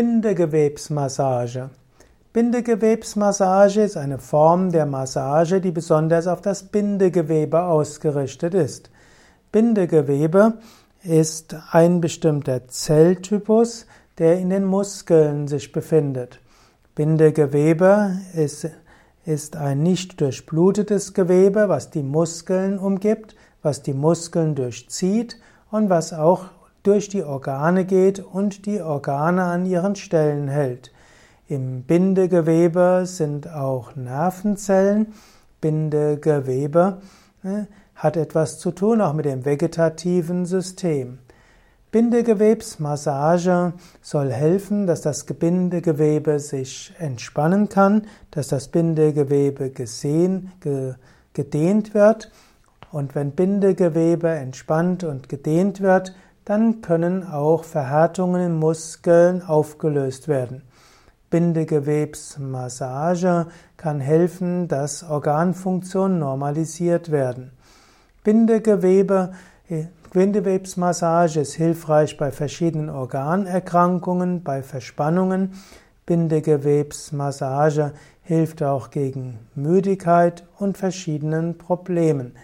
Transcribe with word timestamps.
Bindegewebsmassage. 0.00 1.68
Bindegewebsmassage 2.32 3.82
ist 3.82 3.98
eine 3.98 4.16
Form 4.16 4.72
der 4.72 4.86
Massage, 4.86 5.60
die 5.60 5.72
besonders 5.72 6.26
auf 6.26 6.40
das 6.40 6.62
Bindegewebe 6.62 7.62
ausgerichtet 7.64 8.54
ist. 8.54 8.90
Bindegewebe 9.52 10.54
ist 11.02 11.54
ein 11.72 12.00
bestimmter 12.00 12.66
Zelltypus, 12.66 13.84
der 14.16 14.38
in 14.38 14.48
den 14.48 14.64
Muskeln 14.64 15.48
sich 15.48 15.70
befindet. 15.70 16.40
Bindegewebe 16.94 18.20
ist, 18.32 18.70
ist 19.26 19.56
ein 19.56 19.82
nicht 19.82 20.18
durchblutetes 20.18 21.12
Gewebe, 21.12 21.68
was 21.68 21.90
die 21.90 22.02
Muskeln 22.02 22.78
umgibt, 22.78 23.36
was 23.60 23.82
die 23.82 23.92
Muskeln 23.92 24.54
durchzieht 24.54 25.36
und 25.70 25.90
was 25.90 26.14
auch 26.14 26.46
durch 26.82 27.08
die 27.08 27.22
Organe 27.22 27.84
geht 27.84 28.20
und 28.20 28.66
die 28.66 28.80
Organe 28.80 29.44
an 29.44 29.66
ihren 29.66 29.96
Stellen 29.96 30.48
hält. 30.48 30.92
Im 31.48 31.82
Bindegewebe 31.82 33.02
sind 33.06 33.48
auch 33.50 33.96
Nervenzellen. 33.96 35.12
Bindegewebe 35.60 36.98
äh, 37.42 37.64
hat 37.96 38.16
etwas 38.16 38.58
zu 38.58 38.70
tun 38.70 39.00
auch 39.00 39.12
mit 39.12 39.24
dem 39.24 39.44
vegetativen 39.44 40.46
System. 40.46 41.18
Bindegewebsmassage 41.90 43.72
soll 44.00 44.30
helfen, 44.30 44.86
dass 44.86 45.00
das 45.00 45.24
Bindegewebe 45.24 46.38
sich 46.38 46.94
entspannen 47.00 47.68
kann, 47.68 48.06
dass 48.30 48.46
das 48.46 48.68
Bindegewebe 48.68 49.70
gesehen, 49.70 50.52
ge, 50.60 50.94
gedehnt 51.32 51.92
wird. 51.92 52.30
Und 52.92 53.16
wenn 53.16 53.32
Bindegewebe 53.32 54.28
entspannt 54.28 55.02
und 55.02 55.28
gedehnt 55.28 55.80
wird, 55.80 56.14
dann 56.44 56.80
können 56.80 57.26
auch 57.26 57.64
Verhärtungen 57.64 58.42
in 58.42 58.56
Muskeln 58.58 59.42
aufgelöst 59.42 60.28
werden. 60.28 60.62
Bindegewebsmassage 61.30 63.46
kann 63.76 64.00
helfen, 64.00 64.66
dass 64.66 65.04
Organfunktionen 65.04 66.18
normalisiert 66.18 67.12
werden. 67.12 67.52
Bindegewebe, 68.24 69.30
Bindegewebsmassage 70.12 71.38
ist 71.40 71.54
hilfreich 71.54 72.16
bei 72.16 72.32
verschiedenen 72.32 72.90
Organerkrankungen, 72.90 74.42
bei 74.42 74.64
Verspannungen. 74.64 75.52
Bindegewebsmassage 76.04 77.92
hilft 78.22 78.64
auch 78.64 78.90
gegen 78.90 79.38
Müdigkeit 79.54 80.44
und 80.58 80.76
verschiedenen 80.76 81.58
Problemen. 81.58 82.34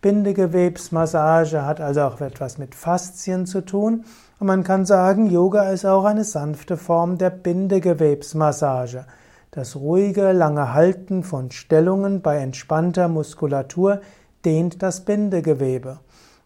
Bindegewebsmassage 0.00 1.64
hat 1.64 1.80
also 1.80 2.02
auch 2.02 2.20
etwas 2.20 2.58
mit 2.58 2.74
Faszien 2.74 3.46
zu 3.46 3.60
tun. 3.60 4.04
Und 4.38 4.46
man 4.46 4.64
kann 4.64 4.86
sagen, 4.86 5.30
Yoga 5.30 5.70
ist 5.70 5.84
auch 5.84 6.04
eine 6.04 6.24
sanfte 6.24 6.76
Form 6.76 7.18
der 7.18 7.30
Bindegewebsmassage. 7.30 9.04
Das 9.50 9.76
ruhige, 9.76 10.32
lange 10.32 10.72
Halten 10.72 11.22
von 11.22 11.50
Stellungen 11.50 12.22
bei 12.22 12.38
entspannter 12.38 13.08
Muskulatur 13.08 14.00
dehnt 14.44 14.82
das 14.82 15.04
Bindegewebe. 15.04 15.98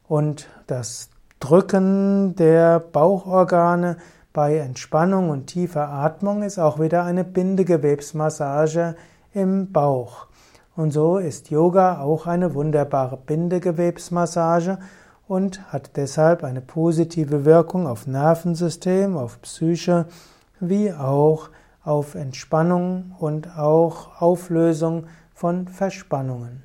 Und 0.09 0.49
das 0.67 1.11
Drücken 1.39 2.35
der 2.37 2.81
Bauchorgane 2.81 3.99
bei 4.33 4.57
Entspannung 4.57 5.31
und 5.31 5.47
tiefer 5.47 5.89
Atmung 5.89 6.43
ist 6.43 6.59
auch 6.59 6.81
wieder 6.81 7.05
eine 7.05 7.23
Bindegewebsmassage 7.23 8.97
im 9.33 9.71
Bauch. 9.71 10.27
Und 10.77 10.91
so 10.93 11.19
ist 11.19 11.51
Yoga 11.51 12.01
auch 12.01 12.27
eine 12.27 12.55
wunderbare 12.55 13.17
Bindegewebsmassage 13.17 14.79
und 15.29 15.73
hat 15.73 15.97
deshalb 15.97 16.43
eine 16.43 16.61
positive 16.61 17.45
Wirkung 17.45 17.87
auf 17.87 18.07
Nervensystem, 18.07 19.17
auf 19.17 19.41
Psyche, 19.43 20.07
wie 20.59 20.93
auch 20.93 21.51
auf 21.85 22.15
Entspannung 22.15 23.15
und 23.19 23.57
auch 23.57 24.21
Auflösung 24.21 25.07
von 25.33 25.69
Verspannungen. 25.69 26.63